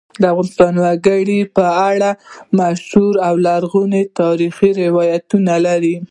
افغانستان 0.31 0.71
د 0.75 0.79
وګړي 0.87 1.39
په 1.55 1.65
اړه 1.89 2.09
مشهور 2.59 3.13
او 3.27 3.33
لرغوني 3.45 4.03
تاریخی 4.19 4.69
روایتونه 4.81 5.53
لري. 5.65 5.95